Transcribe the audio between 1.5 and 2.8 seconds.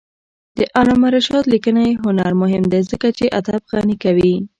لیکنی هنر مهم